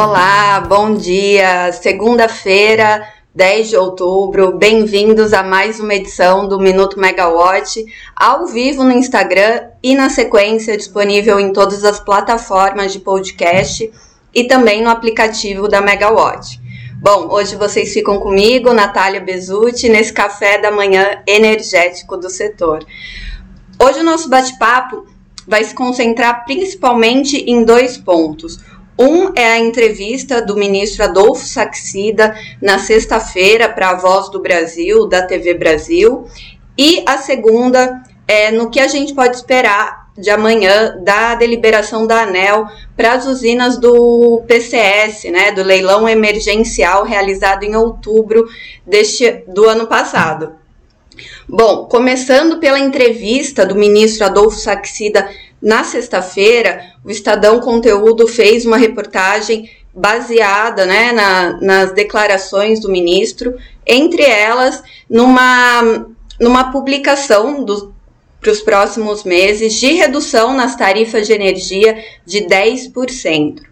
Olá, 0.00 0.60
bom 0.60 0.94
dia. 0.94 1.72
Segunda-feira, 1.72 3.04
10 3.34 3.70
de 3.70 3.76
outubro. 3.76 4.56
Bem-vindos 4.56 5.32
a 5.32 5.42
mais 5.42 5.80
uma 5.80 5.92
edição 5.92 6.46
do 6.46 6.60
Minuto 6.60 7.00
Megawatt, 7.00 7.84
ao 8.14 8.46
vivo 8.46 8.84
no 8.84 8.92
Instagram 8.92 9.60
e 9.82 9.96
na 9.96 10.08
sequência 10.08 10.76
disponível 10.76 11.40
em 11.40 11.52
todas 11.52 11.84
as 11.84 11.98
plataformas 11.98 12.92
de 12.92 13.00
podcast 13.00 13.90
e 14.32 14.44
também 14.44 14.84
no 14.84 14.88
aplicativo 14.88 15.66
da 15.66 15.80
Megawatt. 15.80 16.60
Bom, 17.02 17.26
hoje 17.32 17.56
vocês 17.56 17.92
ficam 17.92 18.20
comigo, 18.20 18.72
Natália 18.72 19.20
Bezutti, 19.20 19.88
nesse 19.88 20.12
café 20.12 20.58
da 20.58 20.70
manhã 20.70 21.24
energético 21.26 22.16
do 22.16 22.30
setor. 22.30 22.86
Hoje 23.82 23.98
o 23.98 24.04
nosso 24.04 24.30
bate-papo 24.30 25.08
vai 25.44 25.64
se 25.64 25.74
concentrar 25.74 26.44
principalmente 26.44 27.36
em 27.50 27.64
dois 27.64 27.96
pontos. 27.96 28.60
Um 28.98 29.30
é 29.36 29.52
a 29.52 29.58
entrevista 29.58 30.42
do 30.42 30.56
ministro 30.56 31.04
Adolfo 31.04 31.46
Saxida 31.46 32.34
na 32.60 32.80
sexta-feira 32.80 33.68
para 33.68 33.90
a 33.90 33.94
Voz 33.94 34.28
do 34.28 34.40
Brasil, 34.40 35.06
da 35.06 35.22
TV 35.22 35.54
Brasil, 35.54 36.26
e 36.76 37.04
a 37.06 37.16
segunda 37.16 38.02
é 38.26 38.50
no 38.50 38.70
que 38.70 38.80
a 38.80 38.88
gente 38.88 39.14
pode 39.14 39.36
esperar 39.36 40.08
de 40.18 40.30
amanhã 40.30 40.96
da 41.04 41.36
deliberação 41.36 42.08
da 42.08 42.22
ANEL 42.22 42.66
para 42.96 43.12
as 43.12 43.24
usinas 43.24 43.78
do 43.78 44.42
PCS, 44.48 45.30
né, 45.30 45.52
do 45.52 45.62
leilão 45.62 46.08
emergencial 46.08 47.04
realizado 47.04 47.62
em 47.62 47.76
outubro 47.76 48.48
deste, 48.84 49.44
do 49.46 49.68
ano 49.68 49.86
passado. 49.86 50.56
Bom, 51.48 51.86
começando 51.86 52.58
pela 52.58 52.78
entrevista 52.78 53.64
do 53.64 53.76
ministro 53.76 54.26
Adolfo 54.26 54.58
Saxida 54.58 55.28
na 55.60 55.84
sexta-feira, 55.84 56.80
o 57.04 57.10
Estadão 57.10 57.60
Conteúdo 57.60 58.26
fez 58.26 58.64
uma 58.64 58.76
reportagem 58.76 59.70
baseada 59.94 60.86
né, 60.86 61.12
na, 61.12 61.60
nas 61.60 61.92
declarações 61.92 62.80
do 62.80 62.88
ministro, 62.88 63.56
entre 63.84 64.22
elas 64.22 64.82
numa, 65.10 66.06
numa 66.40 66.70
publicação 66.70 67.64
para 68.40 68.52
os 68.52 68.60
próximos 68.60 69.24
meses 69.24 69.74
de 69.74 69.92
redução 69.94 70.54
nas 70.54 70.76
tarifas 70.76 71.26
de 71.26 71.32
energia 71.32 72.02
de 72.24 72.42
10%. 72.42 73.62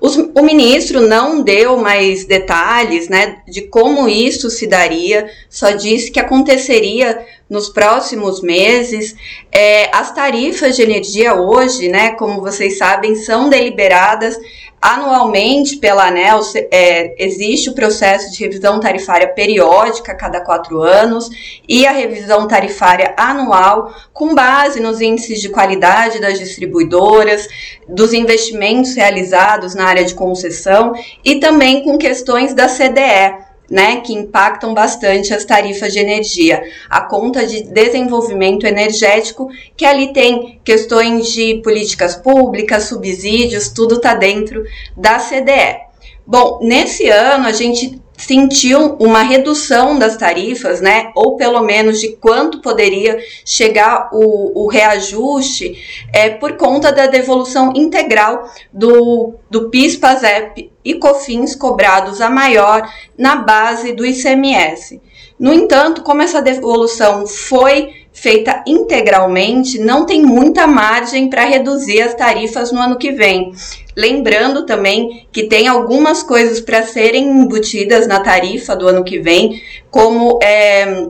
Os, 0.00 0.16
o 0.16 0.42
ministro 0.42 1.08
não 1.08 1.42
deu 1.42 1.76
mais 1.76 2.24
detalhes 2.24 3.08
né, 3.08 3.38
de 3.48 3.62
como 3.62 4.08
isso 4.08 4.48
se 4.48 4.66
daria, 4.66 5.28
só 5.50 5.72
disse 5.72 6.10
que 6.10 6.20
aconteceria 6.20 7.26
nos 7.50 7.68
próximos 7.68 8.40
meses. 8.40 9.16
É, 9.50 9.90
as 9.94 10.14
tarifas 10.14 10.76
de 10.76 10.82
energia 10.82 11.34
hoje, 11.34 11.88
né, 11.88 12.12
como 12.12 12.40
vocês 12.40 12.78
sabem, 12.78 13.16
são 13.16 13.48
deliberadas 13.48 14.38
Anualmente, 14.80 15.76
pela 15.76 16.06
ANEL, 16.06 16.40
é, 16.70 17.24
existe 17.24 17.68
o 17.68 17.74
processo 17.74 18.30
de 18.30 18.44
revisão 18.44 18.78
tarifária 18.78 19.26
periódica 19.28 20.14
cada 20.14 20.40
quatro 20.40 20.80
anos 20.80 21.28
e 21.68 21.84
a 21.84 21.90
revisão 21.90 22.46
tarifária 22.46 23.12
anual, 23.16 23.92
com 24.12 24.34
base 24.34 24.78
nos 24.78 25.00
índices 25.00 25.40
de 25.40 25.48
qualidade 25.48 26.20
das 26.20 26.38
distribuidoras, 26.38 27.48
dos 27.88 28.12
investimentos 28.12 28.94
realizados 28.94 29.74
na 29.74 29.84
área 29.84 30.04
de 30.04 30.14
concessão 30.14 30.92
e 31.24 31.36
também 31.36 31.82
com 31.82 31.98
questões 31.98 32.54
da 32.54 32.68
CDE 32.68 33.47
né, 33.70 34.00
que 34.00 34.12
impactam 34.12 34.72
bastante 34.72 35.34
as 35.34 35.44
tarifas 35.44 35.92
de 35.92 35.98
energia. 35.98 36.62
A 36.88 37.02
conta 37.02 37.46
de 37.46 37.62
desenvolvimento 37.64 38.66
energético, 38.66 39.48
que 39.76 39.84
ali 39.84 40.12
tem 40.12 40.60
questões 40.64 41.28
de 41.28 41.60
políticas 41.62 42.16
públicas, 42.16 42.84
subsídios, 42.84 43.68
tudo 43.68 43.96
está 43.96 44.14
dentro 44.14 44.64
da 44.96 45.18
CDE. 45.18 45.88
Bom, 46.26 46.60
nesse 46.62 47.08
ano 47.08 47.46
a 47.46 47.52
gente 47.52 48.00
sentiu 48.18 48.96
uma 48.98 49.22
redução 49.22 49.96
das 49.98 50.16
tarifas, 50.16 50.80
né? 50.80 51.12
Ou 51.14 51.36
pelo 51.36 51.62
menos 51.62 52.00
de 52.00 52.08
quanto 52.16 52.60
poderia 52.60 53.18
chegar 53.44 54.10
o, 54.12 54.64
o 54.64 54.68
reajuste 54.68 56.06
é, 56.12 56.28
por 56.28 56.56
conta 56.56 56.92
da 56.92 57.06
devolução 57.06 57.72
integral 57.76 58.50
do, 58.72 59.34
do 59.48 59.70
PIS, 59.70 59.96
PASEP 59.96 60.70
e 60.84 60.94
COFINS 60.94 61.54
cobrados 61.54 62.20
a 62.20 62.28
maior 62.28 62.82
na 63.16 63.36
base 63.36 63.92
do 63.92 64.04
ICMS. 64.04 65.00
No 65.38 65.52
entanto, 65.54 66.02
como 66.02 66.20
essa 66.20 66.42
devolução 66.42 67.24
foi 67.24 67.94
feita 68.20 68.64
integralmente, 68.66 69.78
não 69.78 70.04
tem 70.04 70.22
muita 70.22 70.66
margem 70.66 71.30
para 71.30 71.44
reduzir 71.44 72.02
as 72.02 72.14
tarifas 72.14 72.72
no 72.72 72.80
ano 72.80 72.98
que 72.98 73.12
vem. 73.12 73.52
Lembrando 73.96 74.66
também 74.66 75.26
que 75.32 75.44
tem 75.44 75.68
algumas 75.68 76.22
coisas 76.22 76.60
para 76.60 76.82
serem 76.82 77.28
embutidas 77.28 78.06
na 78.06 78.20
tarifa 78.20 78.74
do 78.74 78.88
ano 78.88 79.04
que 79.04 79.20
vem, 79.20 79.62
como 79.90 80.38
é, 80.42 81.06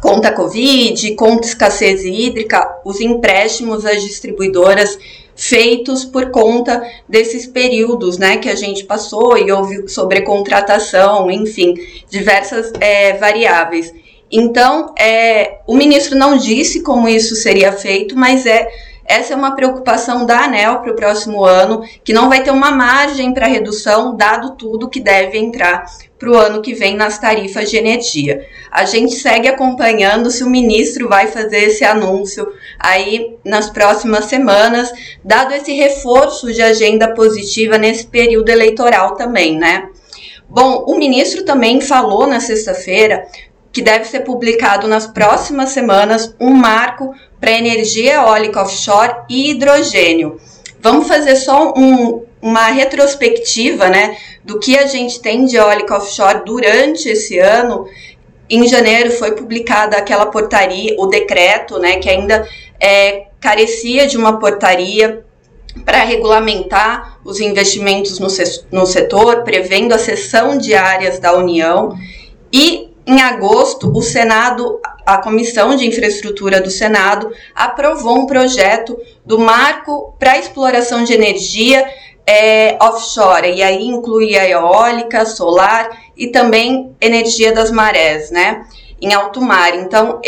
conta 0.00 0.32
Covid, 0.32 1.14
conta 1.14 1.46
escassez 1.46 2.04
hídrica, 2.04 2.80
os 2.84 3.00
empréstimos 3.00 3.84
às 3.84 4.02
distribuidoras 4.02 4.98
feitos 5.34 6.06
por 6.06 6.30
conta 6.30 6.82
desses 7.06 7.46
períodos 7.46 8.16
né, 8.16 8.38
que 8.38 8.48
a 8.48 8.54
gente 8.54 8.84
passou 8.84 9.36
e 9.36 9.52
houve 9.52 9.86
sobrecontratação, 9.88 11.30
enfim, 11.30 11.74
diversas 12.08 12.72
é, 12.80 13.12
variáveis. 13.18 13.92
Então, 14.30 14.94
é, 14.98 15.58
o 15.66 15.76
ministro 15.76 16.18
não 16.18 16.36
disse 16.36 16.82
como 16.82 17.08
isso 17.08 17.36
seria 17.36 17.72
feito, 17.72 18.16
mas 18.16 18.44
é 18.44 18.68
essa 19.08 19.34
é 19.34 19.36
uma 19.36 19.54
preocupação 19.54 20.26
da 20.26 20.44
ANEL 20.44 20.80
para 20.80 20.90
o 20.90 20.96
próximo 20.96 21.44
ano, 21.44 21.82
que 22.02 22.12
não 22.12 22.28
vai 22.28 22.42
ter 22.42 22.50
uma 22.50 22.72
margem 22.72 23.32
para 23.32 23.46
redução, 23.46 24.16
dado 24.16 24.56
tudo 24.56 24.88
que 24.88 24.98
deve 24.98 25.38
entrar 25.38 25.84
para 26.18 26.30
o 26.30 26.36
ano 26.36 26.60
que 26.60 26.74
vem 26.74 26.96
nas 26.96 27.18
tarifas 27.18 27.70
de 27.70 27.76
energia. 27.76 28.44
A 28.70 28.84
gente 28.84 29.14
segue 29.14 29.46
acompanhando 29.46 30.30
se 30.30 30.42
o 30.42 30.50
ministro 30.50 31.08
vai 31.08 31.28
fazer 31.28 31.68
esse 31.68 31.84
anúncio 31.84 32.48
aí 32.80 33.36
nas 33.44 33.70
próximas 33.70 34.24
semanas, 34.24 34.90
dado 35.24 35.54
esse 35.54 35.72
reforço 35.72 36.52
de 36.52 36.62
agenda 36.62 37.14
positiva 37.14 37.78
nesse 37.78 38.06
período 38.06 38.48
eleitoral 38.48 39.14
também, 39.14 39.56
né? 39.56 39.88
Bom, 40.48 40.84
o 40.86 40.96
ministro 40.96 41.44
também 41.44 41.80
falou 41.80 42.26
na 42.26 42.40
sexta-feira 42.40 43.26
que 43.72 43.82
deve 43.82 44.04
ser 44.04 44.20
publicado 44.20 44.88
nas 44.88 45.06
próximas 45.06 45.70
semanas 45.70 46.34
um 46.40 46.52
marco 46.52 47.14
para 47.40 47.50
energia 47.50 48.14
eólica 48.14 48.62
offshore 48.62 49.14
e 49.28 49.50
hidrogênio. 49.50 50.40
Vamos 50.80 51.08
fazer 51.08 51.36
só 51.36 51.74
um, 51.76 52.24
uma 52.40 52.66
retrospectiva 52.68 53.88
né, 53.88 54.16
do 54.44 54.58
que 54.58 54.78
a 54.78 54.86
gente 54.86 55.20
tem 55.20 55.44
de 55.44 55.56
eólica 55.56 55.96
offshore 55.96 56.44
durante 56.44 57.08
esse 57.08 57.38
ano. 57.38 57.86
Em 58.48 58.66
janeiro 58.68 59.10
foi 59.10 59.32
publicada 59.32 59.96
aquela 59.96 60.26
portaria, 60.26 60.94
o 60.98 61.06
decreto, 61.06 61.78
né, 61.78 61.96
que 61.96 62.08
ainda 62.08 62.48
é, 62.80 63.26
carecia 63.40 64.06
de 64.06 64.16
uma 64.16 64.38
portaria 64.38 65.24
para 65.84 66.04
regulamentar 66.04 67.18
os 67.24 67.40
investimentos 67.40 68.18
no, 68.18 68.28
no 68.70 68.86
setor, 68.86 69.42
prevendo 69.42 69.92
a 69.92 69.98
cessão 69.98 70.56
de 70.56 70.74
áreas 70.74 71.18
da 71.18 71.36
União. 71.36 71.96
E 72.52 72.85
em 73.06 73.20
agosto, 73.20 73.90
o 73.94 74.02
Senado, 74.02 74.80
a 75.06 75.18
Comissão 75.18 75.76
de 75.76 75.86
Infraestrutura 75.86 76.60
do 76.60 76.70
Senado, 76.70 77.30
aprovou 77.54 78.18
um 78.18 78.26
projeto 78.26 78.98
do 79.24 79.38
marco 79.38 80.14
para 80.18 80.38
exploração 80.38 81.04
de 81.04 81.12
energia 81.12 81.86
é, 82.26 82.76
offshore, 82.82 83.54
e 83.54 83.62
aí 83.62 83.86
inclui 83.86 84.36
a 84.36 84.48
eólica, 84.48 85.24
solar 85.24 85.88
e 86.16 86.26
também 86.26 86.92
energia 87.00 87.52
das 87.52 87.70
marés, 87.70 88.32
né, 88.32 88.66
em 89.00 89.14
alto 89.14 89.40
mar. 89.40 89.76
Então, 89.76 90.20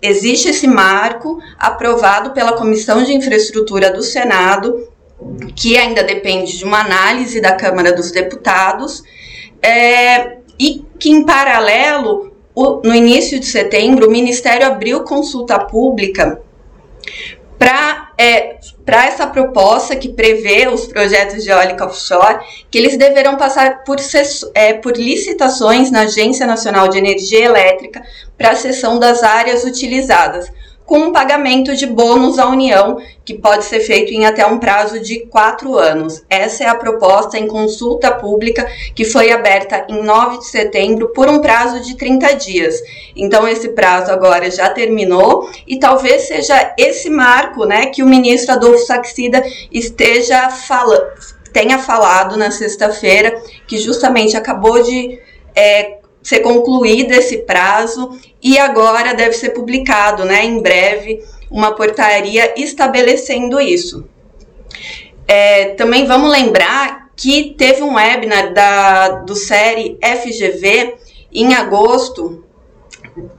existe 0.00 0.48
esse 0.48 0.66
marco 0.66 1.38
aprovado 1.58 2.30
pela 2.30 2.54
Comissão 2.54 3.04
de 3.04 3.12
Infraestrutura 3.12 3.92
do 3.92 4.02
Senado, 4.02 4.88
que 5.54 5.76
ainda 5.76 6.02
depende 6.02 6.56
de 6.56 6.64
uma 6.64 6.80
análise 6.80 7.40
da 7.42 7.52
Câmara 7.52 7.92
dos 7.92 8.10
Deputados, 8.10 9.02
é, 9.60 10.38
e 10.58 10.84
que, 11.02 11.10
em 11.10 11.24
paralelo, 11.24 12.32
o, 12.54 12.80
no 12.84 12.94
início 12.94 13.40
de 13.40 13.46
setembro, 13.46 14.06
o 14.06 14.10
Ministério 14.10 14.64
abriu 14.64 15.02
consulta 15.02 15.58
pública 15.58 16.40
para 17.58 18.12
é, 18.16 18.58
essa 18.86 19.26
proposta 19.26 19.96
que 19.96 20.10
prevê 20.10 20.68
os 20.68 20.86
projetos 20.86 21.42
de 21.42 21.50
eólica 21.50 21.86
offshore, 21.86 22.38
que 22.70 22.78
eles 22.78 22.96
deverão 22.96 23.36
passar 23.36 23.82
por, 23.82 23.96
é, 24.54 24.74
por 24.74 24.96
licitações 24.96 25.90
na 25.90 26.02
Agência 26.02 26.46
Nacional 26.46 26.86
de 26.86 26.98
Energia 26.98 27.46
Elétrica 27.46 28.00
para 28.38 28.50
a 28.50 28.56
cessão 28.56 29.00
das 29.00 29.24
áreas 29.24 29.64
utilizadas, 29.64 30.52
com 30.84 30.98
um 30.98 31.12
pagamento 31.12 31.74
de 31.76 31.86
bônus 31.86 32.38
à 32.38 32.48
União, 32.48 32.98
que 33.24 33.34
pode 33.34 33.64
ser 33.64 33.80
feito 33.80 34.12
em 34.12 34.26
até 34.26 34.44
um 34.44 34.58
prazo 34.58 35.00
de 35.00 35.20
quatro 35.26 35.78
anos. 35.78 36.22
Essa 36.28 36.64
é 36.64 36.68
a 36.68 36.74
proposta 36.74 37.38
em 37.38 37.46
consulta 37.46 38.10
pública 38.10 38.66
que 38.94 39.04
foi 39.04 39.30
aberta 39.30 39.86
em 39.88 40.02
9 40.02 40.38
de 40.38 40.46
setembro 40.48 41.08
por 41.08 41.28
um 41.28 41.40
prazo 41.40 41.80
de 41.80 41.96
30 41.96 42.34
dias. 42.34 42.80
Então, 43.16 43.46
esse 43.46 43.70
prazo 43.70 44.10
agora 44.10 44.50
já 44.50 44.68
terminou 44.68 45.48
e 45.66 45.78
talvez 45.78 46.22
seja 46.22 46.74
esse 46.78 47.08
marco 47.08 47.64
né, 47.64 47.86
que 47.86 48.02
o 48.02 48.06
ministro 48.06 48.52
Adolfo 48.52 48.84
Saxida 48.84 49.42
esteja 49.70 50.50
falando 50.50 51.12
tenha 51.52 51.78
falado 51.78 52.36
na 52.36 52.50
sexta-feira 52.50 53.40
que 53.66 53.76
justamente 53.76 54.36
acabou 54.36 54.82
de 54.82 55.20
é, 55.54 55.98
ser 56.22 56.40
concluído 56.40 57.12
esse 57.12 57.38
prazo 57.38 58.18
e 58.42 58.58
agora 58.58 59.14
deve 59.14 59.34
ser 59.34 59.50
publicado, 59.50 60.24
né, 60.24 60.44
em 60.44 60.60
breve, 60.60 61.22
uma 61.50 61.74
portaria 61.74 62.54
estabelecendo 62.56 63.60
isso. 63.60 64.08
É, 65.26 65.70
também 65.74 66.06
vamos 66.06 66.30
lembrar 66.30 67.10
que 67.16 67.54
teve 67.56 67.82
um 67.82 67.94
webinar 67.94 68.52
da, 68.52 69.08
do 69.20 69.34
série 69.34 69.98
FGV 70.02 70.94
em 71.32 71.54
agosto, 71.54 72.44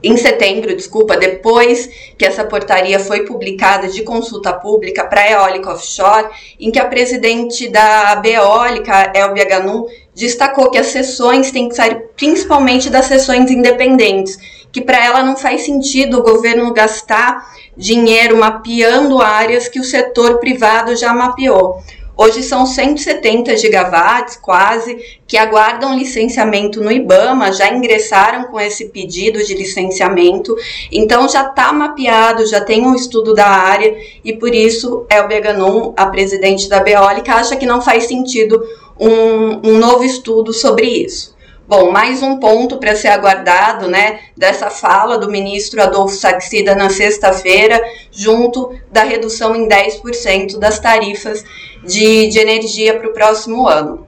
em 0.02 0.16
setembro, 0.16 0.74
desculpa, 0.74 1.16
depois 1.16 1.88
que 2.16 2.24
essa 2.24 2.44
portaria 2.44 2.98
foi 3.00 3.24
publicada 3.24 3.88
de 3.88 4.02
consulta 4.02 4.52
pública 4.52 5.04
para 5.04 5.22
a 5.22 5.30
eólica 5.30 5.72
offshore, 5.72 6.28
em 6.60 6.70
que 6.70 6.78
a 6.78 6.86
presidente 6.86 7.68
da 7.68 8.16
Beólica, 8.16 9.12
Elbia 9.14 9.44
Ganum, 9.44 9.86
destacou 10.14 10.70
que 10.70 10.78
as 10.78 10.86
sessões 10.86 11.50
têm 11.50 11.68
que 11.68 11.74
sair 11.74 12.08
principalmente 12.16 12.88
das 12.88 13.06
sessões 13.06 13.50
independentes, 13.50 14.38
que 14.70 14.80
para 14.80 15.04
ela 15.04 15.22
não 15.22 15.36
faz 15.36 15.64
sentido 15.64 16.18
o 16.18 16.22
governo 16.22 16.72
gastar 16.72 17.44
dinheiro 17.76 18.36
mapeando 18.36 19.20
áreas 19.20 19.68
que 19.68 19.80
o 19.80 19.84
setor 19.84 20.38
privado 20.38 20.94
já 20.96 21.12
mapeou. 21.12 21.82
Hoje 22.16 22.44
são 22.44 22.64
170 22.64 23.56
gigawatts, 23.56 24.36
quase, 24.36 25.18
que 25.26 25.36
aguardam 25.36 25.98
licenciamento 25.98 26.80
no 26.80 26.92
IBAMA, 26.92 27.52
já 27.52 27.68
ingressaram 27.72 28.44
com 28.44 28.60
esse 28.60 28.86
pedido 28.86 29.44
de 29.44 29.52
licenciamento, 29.52 30.54
então 30.92 31.28
já 31.28 31.48
está 31.48 31.72
mapeado, 31.72 32.46
já 32.46 32.60
tem 32.60 32.86
um 32.86 32.94
estudo 32.94 33.34
da 33.34 33.46
área, 33.46 33.96
e 34.24 34.32
por 34.32 34.54
isso 34.54 35.04
Elbia 35.10 35.40
Ganon, 35.40 35.92
a 35.96 36.06
presidente 36.06 36.68
da 36.68 36.78
Beólica, 36.78 37.34
acha 37.34 37.56
que 37.56 37.66
não 37.66 37.80
faz 37.80 38.04
sentido 38.04 38.62
um, 38.98 39.70
um 39.70 39.78
novo 39.78 40.04
estudo 40.04 40.52
sobre 40.52 40.86
isso. 40.86 41.34
Bom, 41.66 41.90
mais 41.90 42.22
um 42.22 42.38
ponto 42.38 42.76
para 42.76 42.94
ser 42.94 43.08
aguardado, 43.08 43.88
né, 43.88 44.20
dessa 44.36 44.68
fala 44.68 45.16
do 45.16 45.30
ministro 45.30 45.82
Adolfo 45.82 46.14
Saxida 46.14 46.74
na 46.74 46.90
sexta-feira, 46.90 47.82
junto 48.12 48.78
da 48.92 49.02
redução 49.02 49.56
em 49.56 49.66
10% 49.66 50.58
das 50.58 50.78
tarifas 50.78 51.42
de, 51.84 52.28
de 52.28 52.38
energia 52.38 52.98
para 52.98 53.08
o 53.08 53.12
próximo 53.12 53.68
ano. 53.68 54.06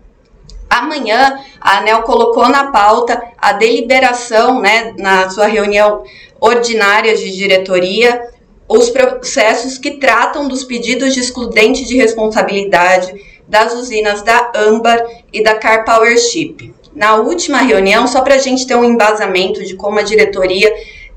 Amanhã, 0.69 1.38
a 1.61 1.78
ANEL 1.78 2.02
colocou 2.02 2.49
na 2.49 2.70
pauta 2.73 3.23
a 3.38 3.52
deliberação, 3.52 4.61
né, 4.61 4.94
na 4.99 5.31
sua 5.31 5.46
reunião 5.46 6.02
ordinária 6.40 7.17
de 7.17 7.34
diretoria, 7.37 8.28
os 8.69 8.90
processos 8.90 9.78
que 9.78 9.93
tratam 9.93 10.49
dos 10.49 10.64
pedidos 10.64 11.14
de 11.14 11.20
excludente 11.20 11.84
de 11.84 11.96
responsabilidade 11.96 13.14
das 13.46 13.73
usinas 13.75 14.23
da 14.23 14.50
Âmbar 14.56 15.05
e 15.32 15.43
da 15.43 15.55
Car 15.55 15.84
Powership. 15.84 16.75
Na 16.94 17.17
última 17.17 17.58
reunião, 17.58 18.06
só 18.08 18.23
para 18.23 18.34
a 18.34 18.38
gente 18.38 18.67
ter 18.67 18.75
um 18.75 18.84
embasamento 18.84 19.64
de 19.64 19.76
como 19.76 20.00
a 20.00 20.02
diretoria 20.02 20.73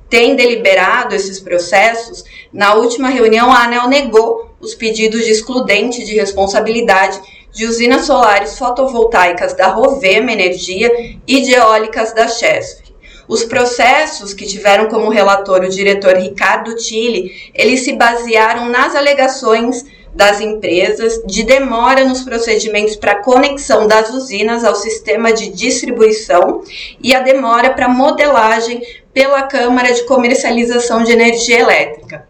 tem 0.10 0.36
deliberado 0.36 1.16
esses 1.16 1.40
processos, 1.40 2.24
na 2.52 2.74
última 2.74 3.10
reunião 3.10 3.52
a 3.52 3.64
ANEL 3.64 3.88
negou 3.88 4.49
os 4.60 4.76
pedidos 4.76 5.26
de 5.26 5.32
excludente 5.32 6.04
de 6.04 6.16
responsabilidade 6.16 7.20
de 7.52 7.66
usinas 7.66 8.06
solares 8.06 8.58
fotovoltaicas 8.58 9.54
da 9.54 9.68
Rovema 9.68 10.32
Energia 10.32 10.92
e 11.28 11.42
de 11.42 11.54
eólicas 11.54 12.14
da 12.14 12.28
Chesf. 12.28 12.90
Os 13.28 13.44
processos 13.44 14.34
que 14.34 14.46
tiveram 14.46 14.88
como 14.88 15.10
relator 15.10 15.62
o 15.62 15.70
diretor 15.70 16.16
Ricardo 16.16 16.76
Tille, 16.76 17.52
eles 17.54 17.82
se 17.82 17.94
basearam 17.94 18.70
nas 18.70 18.96
alegações 18.96 19.86
das 20.14 20.42
empresas, 20.42 21.22
de 21.26 21.44
demora 21.44 22.04
nos 22.06 22.22
procedimentos 22.22 22.96
para 22.96 23.22
conexão 23.22 23.88
das 23.88 24.10
usinas 24.10 24.64
ao 24.64 24.76
sistema 24.76 25.32
de 25.32 25.50
distribuição 25.50 26.64
e 27.02 27.14
a 27.14 27.20
demora 27.20 27.72
para 27.72 27.88
modelagem 27.88 28.82
pela 29.14 29.44
Câmara 29.44 29.94
de 29.94 30.04
Comercialização 30.06 31.04
de 31.04 31.12
Energia 31.12 31.60
Elétrica. 31.60 32.29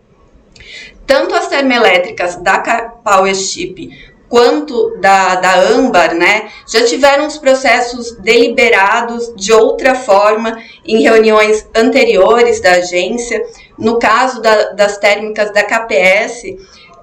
Tanto 1.09 1.33
as 1.33 1.47
termoelétricas 1.47 2.35
da 2.35 2.59
Power 3.03 3.33
Chip 3.33 3.89
quanto 4.29 4.95
da, 4.97 5.37
da 5.37 5.55
âmbar, 5.55 6.13
né, 6.13 6.51
já 6.67 6.85
tiveram 6.85 7.25
os 7.25 7.39
processos 7.39 8.15
deliberados 8.17 9.33
de 9.35 9.51
outra 9.51 9.95
forma 9.95 10.55
em 10.85 11.01
reuniões 11.01 11.67
anteriores 11.75 12.61
da 12.61 12.73
agência. 12.73 13.43
No 13.75 13.97
caso 13.97 14.39
da, 14.39 14.73
das 14.73 14.99
térmicas 14.99 15.51
da 15.51 15.63
KPS, 15.63 16.55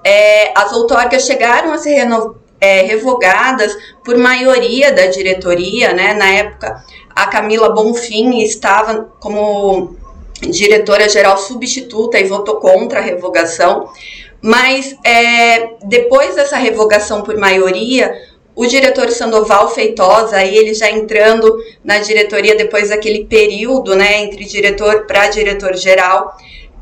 é, 0.05 0.57
as 0.57 0.71
outorgas 0.71 1.25
chegaram 1.25 1.73
a 1.73 1.77
ser 1.77 2.07
é, 2.61 2.83
revogadas 2.83 3.75
por 4.05 4.17
maioria 4.17 4.93
da 4.93 5.07
diretoria, 5.07 5.91
né? 5.91 6.13
Na 6.13 6.29
época, 6.29 6.81
a 7.13 7.25
Camila 7.25 7.73
Bonfim 7.73 8.37
estava 8.37 9.09
como 9.19 9.97
diretora-geral 10.41 11.37
substituta 11.37 12.19
e 12.19 12.25
votou 12.25 12.55
contra 12.57 12.99
a 12.99 13.01
revogação. 13.01 13.89
Mas 14.41 14.95
é, 15.03 15.71
depois 15.83 16.35
dessa 16.35 16.57
revogação 16.57 17.21
por 17.21 17.35
maioria, 17.37 18.13
o 18.55 18.65
diretor 18.65 19.09
Sandoval 19.11 19.69
Feitosa, 19.69 20.37
aí 20.37 20.55
ele 20.55 20.73
já 20.73 20.89
entrando 20.89 21.57
na 21.83 21.99
diretoria 21.99 22.55
depois 22.55 22.89
daquele 22.89 23.25
período, 23.25 23.95
né, 23.95 24.23
entre 24.23 24.45
diretor 24.45 25.05
para 25.05 25.27
diretor-geral, 25.27 26.35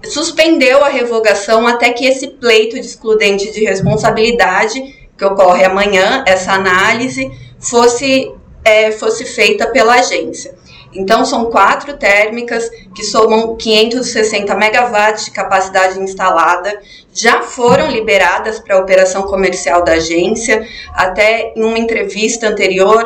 suspendeu 0.03 0.83
a 0.83 0.89
revogação 0.89 1.67
até 1.67 1.91
que 1.91 2.05
esse 2.05 2.27
pleito 2.27 2.75
de 2.79 2.85
excludente 2.85 3.51
de 3.51 3.65
responsabilidade, 3.65 4.81
que 5.17 5.25
ocorre 5.25 5.65
amanhã, 5.65 6.23
essa 6.27 6.53
análise, 6.53 7.29
fosse, 7.59 8.31
é, 8.63 8.91
fosse 8.91 9.25
feita 9.25 9.67
pela 9.67 9.95
agência. 9.95 10.55
Então, 10.95 11.25
são 11.25 11.45
quatro 11.45 11.97
térmicas 11.97 12.69
que 12.93 13.03
somam 13.03 13.55
560 13.57 14.55
megawatts 14.55 15.25
de 15.25 15.31
capacidade 15.31 15.99
instalada, 15.99 16.79
já 17.13 17.41
foram 17.41 17.91
liberadas 17.91 18.59
para 18.59 18.75
a 18.77 18.79
operação 18.79 19.23
comercial 19.23 19.83
da 19.83 19.93
agência. 19.93 20.67
Até 20.93 21.53
em 21.55 21.63
uma 21.63 21.77
entrevista 21.77 22.47
anterior, 22.47 23.03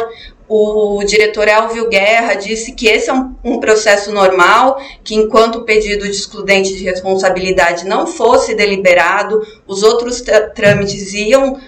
o 0.50 1.04
diretor 1.04 1.48
Elvio 1.48 1.90
Guerra 1.90 2.34
disse 2.34 2.72
que 2.72 2.88
esse 2.88 3.10
é 3.10 3.14
um, 3.14 3.36
um, 3.44 3.60
processo 3.60 4.12
normal, 4.12 4.82
que 5.04 5.14
enquanto 5.14 5.58
o 5.58 5.64
pedido 5.64 6.06
de 6.06 6.12
excludente 6.12 6.76
de 6.76 6.84
responsabilidade 6.84 7.86
não 7.86 8.08
fosse 8.08 8.56
deliberado, 8.56 9.42
os 9.68 9.84
outros 9.84 10.24
trâmites 10.56 11.14
iam 11.14 11.60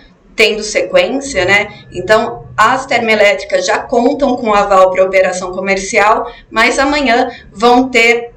tendo 0.41 0.63
sequência, 0.63 1.45
né? 1.45 1.85
Então, 1.91 2.47
as 2.57 2.87
termoelétricas 2.87 3.63
já 3.63 3.77
contam 3.77 4.35
com 4.35 4.51
aval 4.51 4.89
para 4.89 5.03
operação 5.03 5.51
comercial, 5.51 6.31
mas 6.49 6.79
amanhã 6.79 7.29
vão 7.53 7.89
ter 7.89 8.31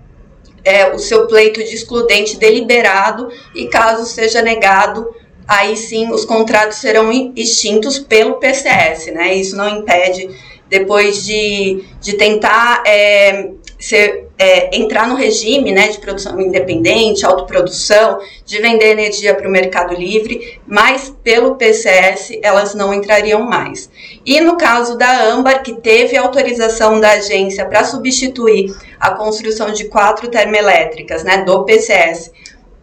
é, 0.62 0.92
o 0.92 0.98
seu 0.98 1.26
pleito 1.26 1.64
de 1.64 1.74
excludente 1.74 2.36
deliberado 2.36 3.30
e 3.54 3.68
caso 3.68 4.04
seja 4.04 4.42
negado, 4.42 5.14
aí 5.48 5.78
sim 5.78 6.10
os 6.10 6.26
contratos 6.26 6.76
serão 6.76 7.10
extintos 7.34 7.98
pelo 7.98 8.34
PCS, 8.34 9.06
né? 9.06 9.34
Isso 9.34 9.56
não 9.56 9.66
impede, 9.66 10.28
depois 10.74 11.24
de, 11.24 11.84
de 12.00 12.14
tentar 12.14 12.82
é, 12.84 13.50
ser, 13.78 14.28
é, 14.36 14.76
entrar 14.76 15.06
no 15.06 15.14
regime 15.14 15.70
né, 15.70 15.86
de 15.86 16.00
produção 16.00 16.40
independente, 16.40 17.24
autoprodução, 17.24 18.18
de 18.44 18.60
vender 18.60 18.90
energia 18.90 19.36
para 19.36 19.48
o 19.48 19.52
mercado 19.52 19.94
livre, 19.94 20.60
mas 20.66 21.14
pelo 21.22 21.54
PCS 21.54 22.40
elas 22.42 22.74
não 22.74 22.92
entrariam 22.92 23.42
mais. 23.42 23.88
E 24.26 24.40
no 24.40 24.56
caso 24.56 24.98
da 24.98 25.26
Âmbar, 25.26 25.62
que 25.62 25.74
teve 25.74 26.16
autorização 26.16 26.98
da 26.98 27.12
agência 27.12 27.64
para 27.66 27.84
substituir 27.84 28.74
a 28.98 29.12
construção 29.12 29.72
de 29.72 29.84
quatro 29.84 30.26
termoelétricas 30.26 31.22
né, 31.22 31.44
do 31.44 31.64
PCS 31.64 32.32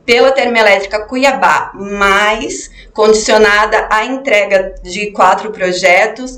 pela 0.05 0.31
termoelétrica 0.31 1.05
Cuiabá, 1.05 1.71
mais 1.73 2.71
condicionada 2.93 3.87
à 3.89 4.05
entrega 4.05 4.75
de 4.81 5.11
quatro 5.11 5.51
projetos. 5.51 6.37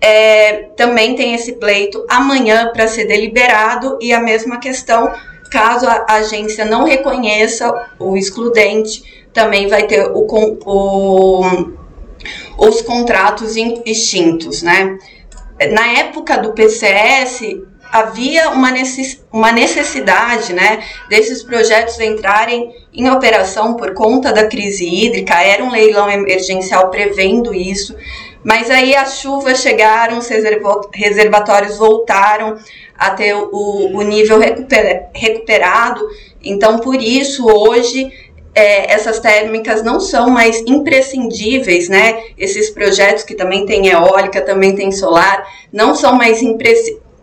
É, 0.00 0.70
também 0.76 1.14
tem 1.14 1.34
esse 1.34 1.52
pleito 1.54 2.04
amanhã 2.08 2.70
para 2.72 2.88
ser 2.88 3.04
deliberado 3.04 3.98
e 4.00 4.12
a 4.12 4.20
mesma 4.20 4.58
questão, 4.58 5.12
caso 5.50 5.86
a 5.86 6.06
agência 6.08 6.64
não 6.64 6.84
reconheça 6.84 7.70
o 7.98 8.16
excludente, 8.16 9.02
também 9.32 9.68
vai 9.68 9.86
ter 9.86 10.10
o, 10.10 10.26
o, 10.64 11.72
os 12.56 12.80
contratos 12.82 13.56
extintos, 13.84 14.62
né? 14.62 14.98
Na 15.72 15.86
época 15.98 16.38
do 16.38 16.52
PCS, 16.52 17.42
havia 17.92 18.50
uma, 18.50 18.70
necessidade 19.52 20.52
né, 20.52 20.82
desses 21.08 21.42
projetos 21.42 21.98
entrarem 21.98 22.72
em 22.94 23.10
operação 23.10 23.74
por 23.74 23.92
conta 23.94 24.32
da 24.32 24.46
crise 24.46 24.86
hídrica, 24.86 25.34
era 25.42 25.62
um 25.62 25.70
leilão 25.70 26.08
emergencial 26.08 26.88
prevendo 26.88 27.52
isso, 27.52 27.94
mas 28.42 28.70
aí 28.70 28.94
as 28.94 29.18
chuvas 29.18 29.60
chegaram, 29.60 30.18
os 30.18 30.28
reservatórios 30.94 31.76
voltaram 31.76 32.56
a 32.96 33.10
ter 33.10 33.34
o, 33.34 33.96
o 33.96 34.02
nível 34.02 34.38
recuperado, 35.14 36.06
então 36.42 36.78
por 36.78 37.00
isso 37.00 37.46
hoje 37.46 38.10
é, 38.54 38.92
essas 38.92 39.20
térmicas 39.20 39.82
não 39.82 40.00
são 40.00 40.28
mais 40.28 40.60
imprescindíveis, 40.66 41.88
né? 41.88 42.24
Esses 42.36 42.70
projetos 42.70 43.22
que 43.22 43.34
também 43.34 43.64
tem 43.64 43.88
eólica, 43.88 44.40
também 44.40 44.74
tem 44.74 44.90
solar, 44.90 45.46
não 45.72 45.94
são 45.94 46.14
mais 46.14 46.42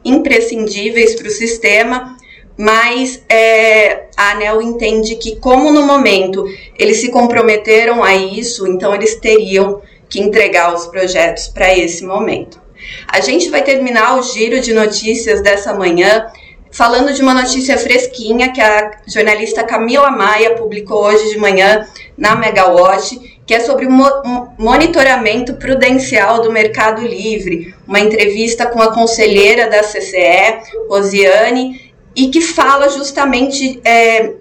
imprescindíveis 0.03 1.15
para 1.15 1.27
o 1.27 1.31
sistema, 1.31 2.15
mas 2.57 3.24
é, 3.29 4.07
a 4.15 4.31
ANEL 4.31 4.62
entende 4.62 5.15
que, 5.15 5.36
como 5.36 5.71
no 5.71 5.86
momento 5.86 6.45
eles 6.77 7.01
se 7.01 7.12
comprometeram 7.12 8.03
a 8.03 8.15
isso, 8.15 8.67
então 8.67 8.95
eles 8.95 9.15
teriam 9.15 9.81
que 10.09 10.19
entregar 10.19 10.73
os 10.73 10.87
projetos 10.87 11.47
para 11.47 11.75
esse 11.77 12.05
momento. 12.05 12.61
A 13.07 13.19
gente 13.19 13.49
vai 13.49 13.63
terminar 13.63 14.17
o 14.17 14.23
giro 14.23 14.59
de 14.59 14.73
notícias 14.73 15.41
dessa 15.41 15.73
manhã 15.73 16.27
falando 16.71 17.13
de 17.13 17.21
uma 17.21 17.33
notícia 17.33 17.77
fresquinha 17.77 18.51
que 18.51 18.61
a 18.61 18.91
jornalista 19.07 19.63
Camila 19.63 20.11
Maia 20.11 20.55
publicou 20.55 21.03
hoje 21.03 21.31
de 21.31 21.37
manhã 21.39 21.87
na 22.17 22.35
Megawatt, 22.35 23.39
que 23.45 23.53
é 23.53 23.59
sobre 23.61 23.85
o 23.85 23.91
mo 23.91 24.53
monitoramento 24.59 25.55
prudencial 25.55 26.41
do 26.41 26.51
Mercado 26.51 27.01
Livre, 27.01 27.73
uma 27.87 27.99
entrevista 27.99 28.65
com 28.65 28.81
a 28.81 28.93
conselheira 28.93 29.69
da 29.69 29.81
CCE, 29.81 30.59
Rosiane, 30.89 31.93
e 32.15 32.27
que 32.29 32.41
fala 32.41 32.89
justamente 32.89 33.79
é, 33.85 34.33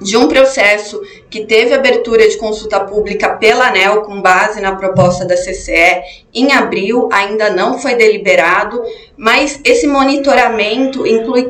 de 0.00 0.16
um 0.16 0.26
processo 0.28 1.00
que 1.28 1.44
teve 1.44 1.74
abertura 1.74 2.28
de 2.28 2.36
consulta 2.36 2.80
pública 2.80 3.36
pela 3.36 3.68
ANEL 3.68 4.02
com 4.02 4.20
base 4.20 4.60
na 4.60 4.74
proposta 4.74 5.24
da 5.24 5.36
CCE 5.36 6.02
em 6.32 6.52
abril, 6.52 7.08
ainda 7.12 7.50
não 7.50 7.78
foi 7.78 7.94
deliberado, 7.94 8.82
mas 9.16 9.60
esse 9.64 9.86
monitoramento 9.86 11.06
inclui 11.06 11.48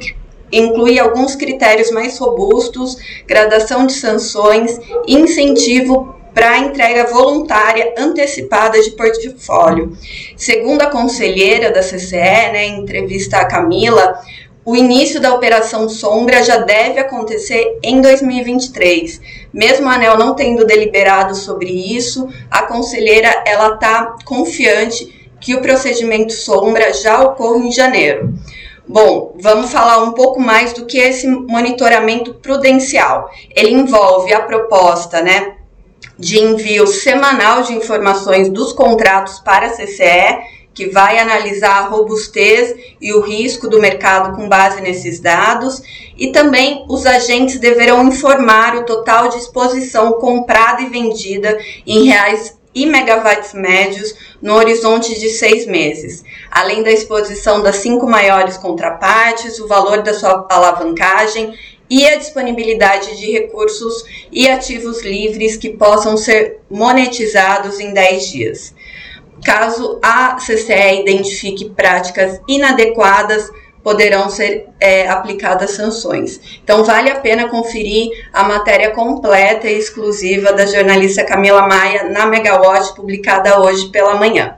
inclui 0.53 0.99
alguns 0.99 1.37
critérios 1.37 1.93
mais 1.93 2.19
robustos, 2.19 2.97
gradação 3.25 3.87
de 3.87 3.93
sanções, 3.93 4.81
incentivo 5.07 6.13
para 6.35 6.59
entrega 6.59 7.07
voluntária 7.07 7.95
antecipada 7.97 8.81
de 8.81 8.91
portfólio. 8.93 9.97
Segundo 10.37 10.83
a 10.83 10.91
conselheira 10.91 11.71
da 11.71 11.81
CCE, 11.81 12.17
né, 12.17 12.67
em 12.67 12.81
entrevista 12.81 13.39
a 13.39 13.45
Camila, 13.45 14.21
o 14.71 14.77
início 14.77 15.21
da 15.21 15.35
operação 15.35 15.89
Sombra 15.89 16.45
já 16.45 16.59
deve 16.59 17.01
acontecer 17.01 17.81
em 17.83 18.01
2023. 18.01 19.21
Mesmo 19.53 19.89
a 19.89 19.95
ANEL 19.95 20.17
não 20.17 20.37
tendo 20.37 20.65
deliberado 20.65 21.35
sobre 21.35 21.69
isso, 21.69 22.29
a 22.49 22.63
conselheira 22.63 23.43
ela 23.45 23.75
está 23.75 24.15
confiante 24.25 25.29
que 25.41 25.57
o 25.57 25.61
procedimento 25.61 26.33
Sombra 26.33 26.93
já 26.93 27.21
ocorre 27.21 27.67
em 27.67 27.73
janeiro. 27.73 28.33
Bom, 28.87 29.35
vamos 29.41 29.73
falar 29.73 30.05
um 30.05 30.13
pouco 30.13 30.39
mais 30.39 30.73
do 30.73 30.87
que 30.87 30.99
esse 30.99 31.27
monitoramento 31.27 32.35
prudencial. 32.35 33.29
Ele 33.57 33.73
envolve 33.73 34.33
a 34.33 34.43
proposta, 34.43 35.21
né, 35.21 35.57
de 36.17 36.39
envio 36.39 36.87
semanal 36.87 37.63
de 37.63 37.73
informações 37.73 38.49
dos 38.49 38.73
contratos 38.73 39.41
para 39.41 39.67
a 39.67 39.71
CCE 39.71 40.60
que 40.73 40.89
vai 40.89 41.19
analisar 41.19 41.79
a 41.79 41.89
robustez 41.89 42.75
e 43.01 43.13
o 43.13 43.21
risco 43.21 43.69
do 43.69 43.81
mercado 43.81 44.37
com 44.37 44.49
base 44.49 44.81
nesses 44.81 45.21
dados, 45.21 45.83
e 46.17 46.33
também 46.33 46.85
os 46.89 47.07
agentes 47.07 47.59
deverão 47.59 48.07
informar 48.07 48.77
o 48.77 48.85
total 48.85 49.29
de 49.29 49.39
exposição 49.39 50.13
comprada 50.13 50.83
e 50.83 50.87
vendida 50.87 51.59
em 51.87 52.05
reais 52.05 52.59
e 52.75 52.87
megawatts 52.87 53.53
médios 53.53 54.15
no 54.41 54.55
horizonte 54.55 55.19
de 55.19 55.29
seis 55.31 55.67
meses, 55.67 56.25
além 56.51 56.83
da 56.83 56.91
exposição 56.91 57.63
das 57.63 57.77
cinco 57.77 58.07
maiores 58.07 58.57
contrapartes, 58.57 59.59
o 59.59 59.67
valor 59.67 60.03
da 60.03 60.15
sua 60.15 60.47
alavancagem 60.49 61.53
e 61.91 62.07
a 62.07 62.17
disponibilidade 62.17 63.19
de 63.19 63.33
recursos 63.33 64.05
e 64.31 64.49
ativos 64.49 65.03
livres 65.03 65.57
que 65.57 65.71
possam 65.71 66.17
ser 66.17 66.61
monetizados 66.71 67.81
em 67.81 67.93
10 67.93 68.31
dias. 68.31 68.75
Caso 69.45 69.99
a 70.03 70.37
CCE 70.37 71.01
identifique 71.01 71.71
práticas 71.71 72.41
inadequadas, 72.47 73.51
poderão 73.83 74.29
ser 74.29 74.67
é, 74.79 75.09
aplicadas 75.09 75.71
sanções. 75.71 76.41
Então, 76.63 76.85
vale 76.85 77.11
a 77.11 77.19
pena 77.19 77.49
conferir 77.49 78.11
a 78.33 78.45
matéria 78.45 78.91
completa 78.91 79.69
e 79.69 79.79
exclusiva 79.79 80.53
da 80.53 80.67
jornalista 80.67 81.25
Camila 81.25 81.67
Maia 81.67 82.05
na 82.05 82.27
Megawatt, 82.27 82.95
publicada 82.95 83.61
hoje 83.61 83.89
pela 83.89 84.17
manhã. 84.17 84.57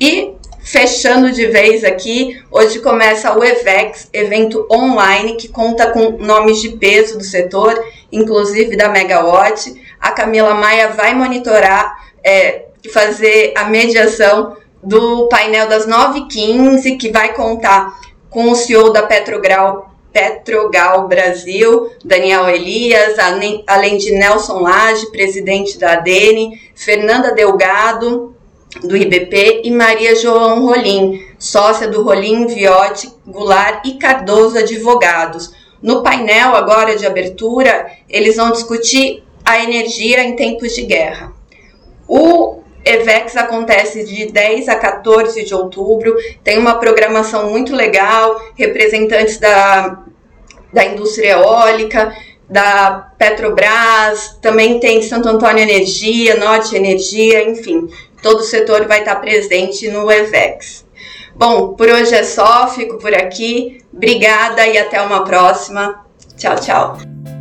E, 0.00 0.34
fechando 0.60 1.30
de 1.30 1.46
vez 1.46 1.84
aqui, 1.84 2.42
hoje 2.50 2.80
começa 2.80 3.36
o 3.36 3.44
EVEX, 3.44 4.08
evento 4.12 4.66
online 4.70 5.36
que 5.36 5.48
conta 5.48 5.90
com 5.90 6.10
nomes 6.18 6.60
de 6.60 6.70
peso 6.70 7.16
do 7.16 7.24
setor, 7.24 7.80
inclusive 8.10 8.76
da 8.76 8.88
Megawatt. 8.88 9.72
A 10.00 10.10
Camila 10.10 10.54
Maia 10.54 10.88
vai 10.88 11.14
monitorar 11.14 11.96
é, 12.24 12.67
fazer 12.92 13.52
a 13.56 13.64
mediação 13.64 14.56
do 14.82 15.28
painel 15.28 15.68
das 15.68 15.86
9h15, 15.86 16.98
que 16.98 17.10
vai 17.10 17.34
contar 17.34 17.98
com 18.30 18.50
o 18.50 18.54
CEO 18.54 18.92
da 18.92 19.02
Petrogal, 19.02 19.94
Petrogal 20.12 21.08
Brasil, 21.08 21.90
Daniel 22.04 22.48
Elias, 22.48 23.16
além 23.66 23.98
de 23.98 24.12
Nelson 24.12 24.60
Lage, 24.60 25.10
presidente 25.10 25.78
da 25.78 25.92
ADN, 25.92 26.58
Fernanda 26.74 27.32
Delgado, 27.32 28.34
do 28.82 28.96
IBP, 28.96 29.62
e 29.64 29.70
Maria 29.70 30.14
João 30.14 30.66
Rolim, 30.66 31.24
sócia 31.38 31.88
do 31.88 32.02
Rolim, 32.02 32.46
Viotti, 32.46 33.10
Goulart 33.26 33.84
e 33.86 33.94
Cardoso 33.94 34.58
Advogados. 34.58 35.52
No 35.82 36.02
painel 36.02 36.54
agora 36.54 36.96
de 36.96 37.06
abertura, 37.06 37.90
eles 38.08 38.36
vão 38.36 38.50
discutir 38.50 39.22
a 39.44 39.62
energia 39.62 40.22
em 40.22 40.36
tempos 40.36 40.74
de 40.74 40.82
guerra. 40.82 41.32
O 42.06 42.57
EVEX 42.88 43.36
acontece 43.36 44.04
de 44.04 44.26
10 44.32 44.68
a 44.68 44.76
14 44.76 45.44
de 45.44 45.54
outubro, 45.54 46.16
tem 46.42 46.58
uma 46.58 46.78
programação 46.78 47.50
muito 47.50 47.74
legal, 47.74 48.40
representantes 48.54 49.38
da, 49.38 49.98
da 50.72 50.84
indústria 50.84 51.32
eólica, 51.32 52.12
da 52.48 53.12
Petrobras, 53.18 54.38
também 54.40 54.80
tem 54.80 55.02
Santo 55.02 55.28
Antônio 55.28 55.62
Energia, 55.62 56.36
Norte 56.36 56.74
Energia, 56.74 57.48
enfim, 57.48 57.88
todo 58.22 58.40
o 58.40 58.44
setor 58.44 58.86
vai 58.86 59.00
estar 59.00 59.16
presente 59.16 59.88
no 59.90 60.10
EVEX. 60.10 60.86
Bom, 61.36 61.74
por 61.74 61.88
hoje 61.88 62.14
é 62.14 62.24
só, 62.24 62.68
fico 62.68 62.98
por 62.98 63.14
aqui. 63.14 63.80
Obrigada 63.92 64.66
e 64.66 64.76
até 64.76 65.00
uma 65.00 65.24
próxima. 65.24 66.04
Tchau, 66.36 66.56
tchau. 66.56 67.37